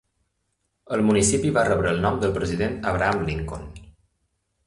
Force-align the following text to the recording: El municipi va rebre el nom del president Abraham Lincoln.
El 0.95 1.03
municipi 1.09 1.51
va 1.57 1.65
rebre 1.67 1.91
el 1.97 2.01
nom 2.07 2.17
del 2.23 2.33
president 2.39 2.75
Abraham 2.93 3.21
Lincoln. 3.27 3.71